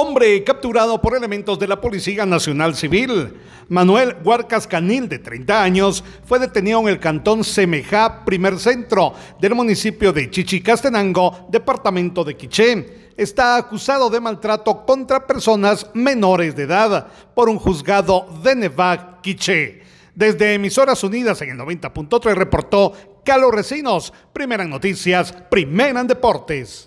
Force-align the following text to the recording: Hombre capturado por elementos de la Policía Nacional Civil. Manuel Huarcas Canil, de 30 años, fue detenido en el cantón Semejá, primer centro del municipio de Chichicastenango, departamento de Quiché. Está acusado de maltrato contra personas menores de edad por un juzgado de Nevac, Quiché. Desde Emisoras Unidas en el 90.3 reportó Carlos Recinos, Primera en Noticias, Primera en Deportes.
Hombre 0.00 0.44
capturado 0.44 1.02
por 1.02 1.16
elementos 1.16 1.58
de 1.58 1.66
la 1.66 1.80
Policía 1.80 2.24
Nacional 2.24 2.76
Civil. 2.76 3.34
Manuel 3.68 4.14
Huarcas 4.22 4.68
Canil, 4.68 5.08
de 5.08 5.18
30 5.18 5.60
años, 5.60 6.04
fue 6.24 6.38
detenido 6.38 6.78
en 6.78 6.86
el 6.86 7.00
cantón 7.00 7.42
Semejá, 7.42 8.24
primer 8.24 8.60
centro 8.60 9.14
del 9.40 9.56
municipio 9.56 10.12
de 10.12 10.30
Chichicastenango, 10.30 11.48
departamento 11.50 12.22
de 12.22 12.36
Quiché. 12.36 13.10
Está 13.16 13.56
acusado 13.56 14.08
de 14.08 14.20
maltrato 14.20 14.86
contra 14.86 15.26
personas 15.26 15.90
menores 15.94 16.54
de 16.54 16.62
edad 16.62 17.08
por 17.34 17.48
un 17.48 17.58
juzgado 17.58 18.28
de 18.40 18.54
Nevac, 18.54 19.20
Quiché. 19.20 19.82
Desde 20.14 20.54
Emisoras 20.54 21.02
Unidas 21.02 21.42
en 21.42 21.50
el 21.50 21.58
90.3 21.58 22.34
reportó 22.36 22.92
Carlos 23.24 23.50
Recinos, 23.50 24.12
Primera 24.32 24.62
en 24.62 24.70
Noticias, 24.70 25.32
Primera 25.50 26.00
en 26.00 26.06
Deportes. 26.06 26.86